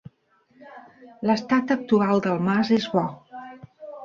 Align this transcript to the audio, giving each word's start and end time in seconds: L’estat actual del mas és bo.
L’estat 1.31 1.75
actual 1.77 2.25
del 2.27 2.43
mas 2.49 2.73
és 2.79 2.89
bo. 2.97 3.05